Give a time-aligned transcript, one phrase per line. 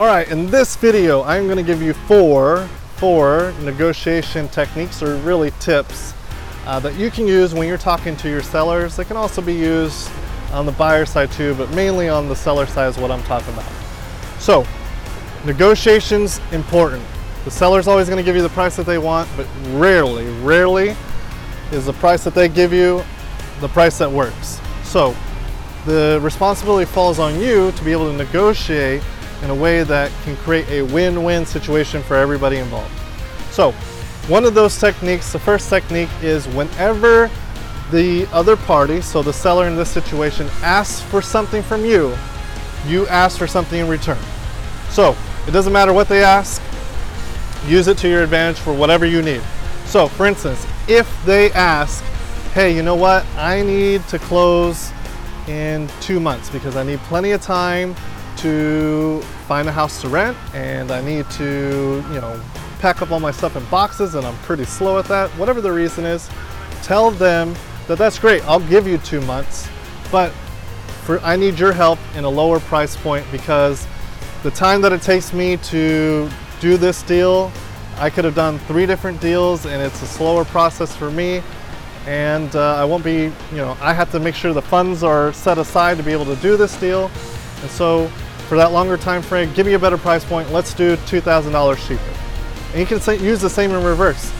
[0.00, 5.52] All right, in this video, I'm gonna give you four, four negotiation techniques or really
[5.60, 6.12] tips
[6.66, 8.96] uh, that you can use when you're talking to your sellers.
[8.96, 10.10] They can also be used
[10.52, 13.52] on the buyer side too, but mainly on the seller side is what I'm talking
[13.54, 13.70] about.
[14.40, 14.66] So,
[15.44, 17.04] negotiations important.
[17.44, 20.96] The seller's always gonna give you the price that they want, but rarely, rarely
[21.70, 23.04] is the price that they give you
[23.60, 24.60] the price that works.
[24.82, 25.14] So,
[25.86, 29.02] the responsibility falls on you to be able to negotiate
[29.42, 32.92] in a way that can create a win-win situation for everybody involved.
[33.50, 33.72] So,
[34.28, 37.30] one of those techniques, the first technique is whenever
[37.90, 42.16] the other party, so the seller in this situation, asks for something from you,
[42.86, 44.18] you ask for something in return.
[44.88, 45.14] So,
[45.46, 46.62] it doesn't matter what they ask,
[47.66, 49.42] use it to your advantage for whatever you need.
[49.84, 52.02] So, for instance, if they ask,
[52.54, 54.92] hey, you know what, I need to close
[55.48, 57.96] in two months because I need plenty of time
[58.36, 62.40] to find a house to rent and I need to, you know,
[62.78, 65.30] pack up all my stuff in boxes and I'm pretty slow at that.
[65.30, 66.30] Whatever the reason is,
[66.84, 67.56] tell them
[67.88, 68.44] that that's great.
[68.44, 69.68] I'll give you two months,
[70.12, 70.30] but
[71.02, 73.84] for I need your help in a lower price point because
[74.44, 77.50] the time that it takes me to do this deal,
[77.96, 81.42] I could have done three different deals and it's a slower process for me
[82.06, 85.32] and uh, I won't be, you know, I have to make sure the funds are
[85.32, 87.10] set aside to be able to do this deal.
[87.62, 88.08] And so
[88.48, 90.52] for that longer time frame, give me a better price point.
[90.52, 92.02] Let's do $2,000 cheaper.
[92.72, 94.32] And you can use the same in reverse.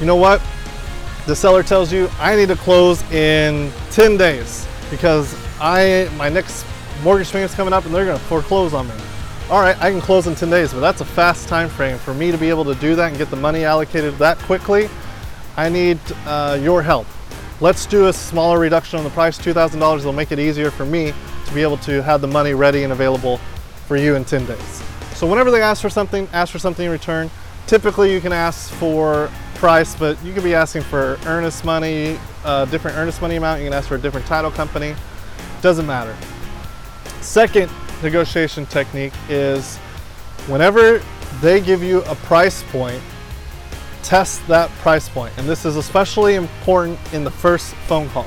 [0.00, 0.40] You know what?
[1.26, 6.64] The seller tells you, I need to close in 10 days because I my next
[7.02, 8.94] mortgage payment's coming up and they're gonna foreclose on me.
[9.50, 11.98] All right, I can close in 10 days, but that's a fast time frame.
[11.98, 14.88] For me to be able to do that and get the money allocated that quickly,
[15.56, 17.06] I need uh, your help.
[17.60, 21.12] Let's do a smaller reduction on the price, $2,000 It'll make it easier for me
[21.46, 23.38] to be able to have the money ready and available
[23.86, 24.82] for you in 10 days.
[25.14, 27.30] So whenever they ask for something, ask for something in return.
[27.66, 32.64] Typically you can ask for price, but you could be asking for earnest money, uh,
[32.64, 33.60] different earnest money amount.
[33.60, 34.94] You can ask for a different title company.
[35.60, 36.16] Doesn't matter.
[37.20, 37.70] Second
[38.02, 39.76] negotiation technique is
[40.46, 41.02] whenever
[41.42, 43.02] they give you a price point,
[44.02, 45.32] test that price point.
[45.36, 48.26] And this is especially important in the first phone call.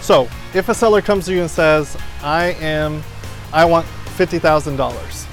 [0.00, 3.02] So if a seller comes to you and says, I am,
[3.52, 3.86] I want
[4.16, 5.26] $50,000,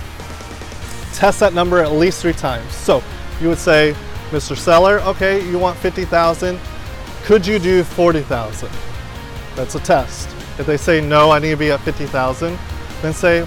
[1.15, 2.73] test that number at least three times.
[2.73, 3.01] So
[3.41, 3.95] you would say,
[4.31, 4.57] Mr.
[4.57, 6.59] Seller, okay, you want 50,000.
[7.23, 8.69] Could you do 40,000?
[9.55, 10.29] That's a test.
[10.59, 12.57] If they say no, I need to be at 50,000,
[13.01, 13.45] then say,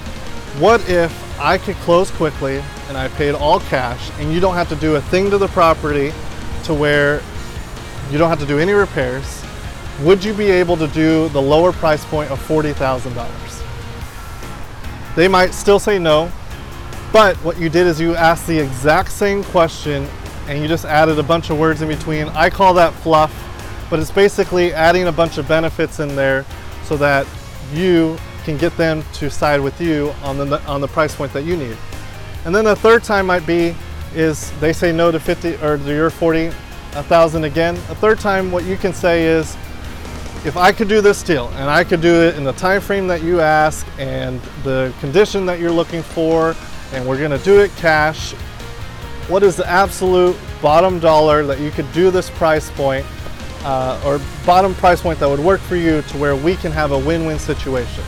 [0.59, 4.69] what if I could close quickly and I paid all cash and you don't have
[4.70, 6.12] to do a thing to the property
[6.69, 7.23] to where
[8.11, 9.43] you don't have to do any repairs,
[10.03, 15.17] would you be able to do the lower price point of $40,000?
[15.17, 16.31] They might still say no,
[17.11, 20.06] but what you did is you asked the exact same question
[20.47, 22.29] and you just added a bunch of words in between.
[22.29, 23.33] I call that fluff,
[23.89, 26.45] but it's basically adding a bunch of benefits in there
[26.85, 27.27] so that
[27.73, 31.45] you can get them to side with you on the, on the price point that
[31.45, 31.79] you need.
[32.45, 33.75] And then the third time might be
[34.15, 37.77] is they say no to 50 or to your 40 a thousand again.
[37.91, 39.57] A third time what you can say is
[40.45, 43.07] if I could do this deal and I could do it in the time frame
[43.09, 46.55] that you ask and the condition that you're looking for
[46.93, 48.33] and we're to do it cash,
[49.29, 53.05] what is the absolute bottom dollar that you could do this price point
[53.65, 56.93] uh, or bottom price point that would work for you to where we can have
[56.93, 58.05] a win-win situation.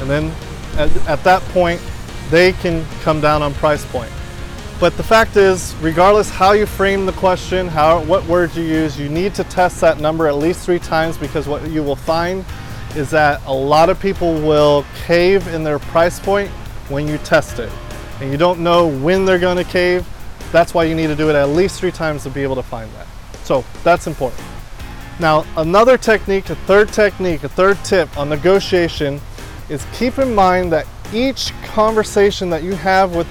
[0.00, 0.32] And then
[0.76, 1.80] at, at that point,
[2.30, 4.10] they can come down on price point.
[4.78, 9.00] But the fact is, regardless how you frame the question, how what words you use,
[9.00, 12.44] you need to test that number at least three times because what you will find
[12.94, 16.50] is that a lot of people will cave in their price point
[16.90, 17.72] when you test it.
[18.20, 20.06] And you don't know when they're going to cave.
[20.52, 22.62] That's why you need to do it at least three times to be able to
[22.62, 23.06] find that.
[23.44, 24.42] So that's important.
[25.18, 29.22] Now, another technique, a third technique, a third tip on negotiation
[29.70, 33.26] is keep in mind that each conversation that you have with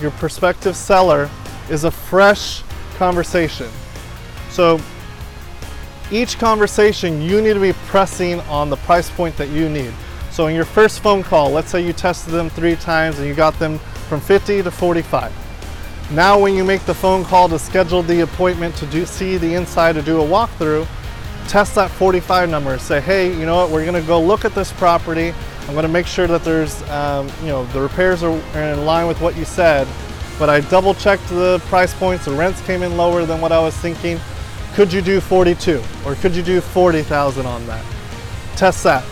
[0.00, 1.30] your prospective seller
[1.68, 2.62] is a fresh
[2.96, 3.68] conversation.
[4.50, 4.80] So
[6.10, 9.92] each conversation you need to be pressing on the price point that you need.
[10.30, 13.34] So in your first phone call, let's say you tested them three times and you
[13.34, 15.32] got them from 50 to 45.
[16.12, 19.54] Now when you make the phone call to schedule the appointment to do, see the
[19.54, 20.86] inside to do a walkthrough,
[21.48, 22.78] test that 45 number.
[22.78, 25.32] Say, hey, you know what, we're gonna go look at this property.
[25.70, 29.20] I'm gonna make sure that there's, um, you know, the repairs are in line with
[29.20, 29.86] what you said,
[30.36, 33.60] but I double checked the price points, the rents came in lower than what I
[33.60, 34.18] was thinking.
[34.74, 37.84] Could you do 42 or could you do 40,000 on that?
[38.56, 39.04] test that.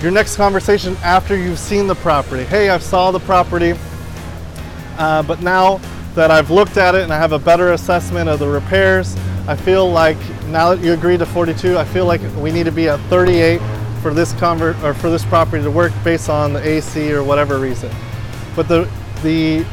[0.00, 2.44] Your next conversation after you've seen the property.
[2.44, 3.74] Hey, I saw the property,
[4.96, 5.78] uh, but now
[6.14, 9.14] that I've looked at it and I have a better assessment of the repairs,
[9.46, 10.16] I feel like
[10.46, 13.60] now that you agreed to 42, I feel like we need to be at 38
[14.02, 17.58] for this convert or for this property to work based on the AC or whatever
[17.58, 17.90] reason.
[18.56, 18.90] But the
[19.22, 19.64] the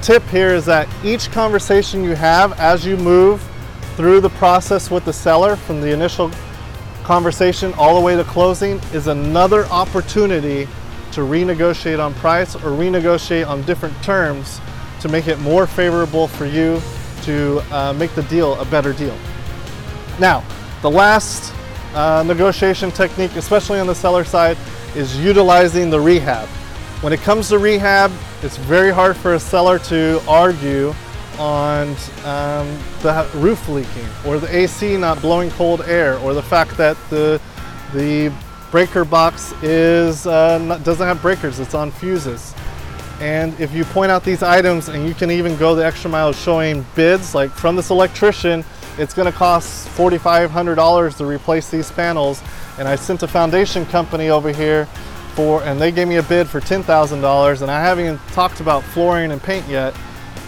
[0.00, 3.46] tip here is that each conversation you have as you move
[3.96, 6.30] through the process with the seller from the initial
[7.02, 10.66] conversation all the way to closing is another opportunity
[11.12, 14.60] to renegotiate on price or renegotiate on different terms
[15.00, 16.80] to make it more favorable for you
[17.22, 19.16] to uh, make the deal a better deal.
[20.18, 20.44] Now,
[20.82, 21.52] the last
[21.94, 24.56] uh, negotiation technique, especially on the seller side,
[24.94, 26.48] is utilizing the rehab.
[27.00, 28.10] When it comes to rehab,
[28.42, 30.92] it's very hard for a seller to argue
[31.38, 31.90] on
[32.24, 32.66] um,
[33.02, 37.40] the roof leaking or the AC not blowing cold air or the fact that the
[37.94, 38.32] the
[38.70, 42.54] breaker box is uh, not, doesn't have breakers, it's on fuses.
[43.20, 46.32] And if you point out these items and you can even go the extra mile
[46.32, 48.64] showing bids, like from this electrician,
[48.98, 52.42] it's gonna cost $4,500 to replace these panels.
[52.78, 54.86] And I sent a foundation company over here
[55.34, 58.82] for, and they gave me a bid for $10,000 and I haven't even talked about
[58.82, 59.94] flooring and paint yet.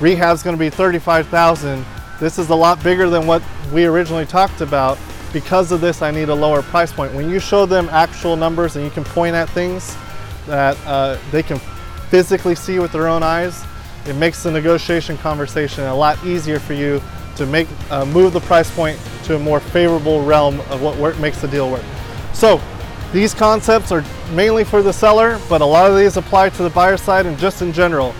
[0.00, 1.85] Rehab's gonna be 35,000.
[2.19, 3.43] This is a lot bigger than what
[3.73, 4.99] we originally talked about.
[5.32, 7.14] Because of this, I need a lower price point.
[7.14, 9.96] When you show them actual numbers and you can point at things
[10.46, 11.61] that uh, they can
[12.08, 13.64] physically see with their own eyes,
[14.06, 17.00] it makes the negotiation conversation a lot easier for you
[17.41, 21.19] to make uh, move the price point to a more favorable realm of what work,
[21.19, 21.85] makes the deal work.
[22.35, 22.61] So
[23.15, 24.05] these concepts are
[24.35, 27.39] mainly for the seller, but a lot of these apply to the buyer side and
[27.39, 28.15] just in general.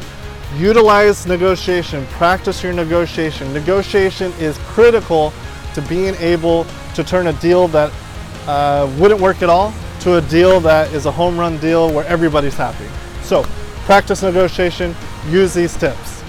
[0.57, 3.53] Utilize negotiation, practice your negotiation.
[3.53, 5.35] Negotiation is critical
[5.75, 6.65] to being able
[6.95, 7.93] to turn a deal that
[8.47, 12.07] uh, wouldn't work at all to a deal that is a home run deal where
[12.07, 12.87] everybody's happy.
[13.23, 13.43] So
[13.85, 14.97] practice negotiation,
[15.29, 16.20] use these tips.